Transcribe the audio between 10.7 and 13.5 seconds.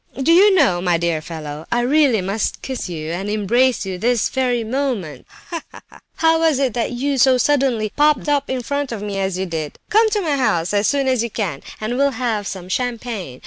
as soon as you can, and we'll have some champagne.